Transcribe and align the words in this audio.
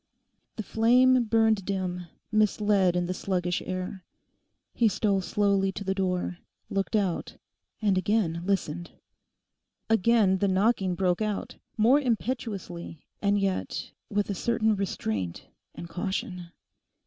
The 0.55 0.63
flame 0.63 1.25
burned 1.25 1.63
dim, 1.63 2.07
enisled 2.33 2.95
in 2.95 3.05
the 3.05 3.13
sluggish 3.13 3.61
air. 3.63 4.03
He 4.73 4.87
stole 4.87 5.21
slowly 5.21 5.71
to 5.73 5.83
the 5.83 5.93
door, 5.93 6.39
looked 6.71 6.95
out, 6.95 7.37
and 7.83 7.99
again 7.99 8.41
listened. 8.43 8.89
Again 9.91 10.39
the 10.39 10.47
knocking 10.47 10.95
broke 10.95 11.21
out, 11.21 11.57
more 11.77 11.99
impetuously 11.99 13.05
and 13.21 13.37
yet 13.39 13.91
with 14.09 14.31
a 14.31 14.33
certain 14.33 14.75
restraint 14.75 15.45
and 15.75 15.87
caution. 15.87 16.49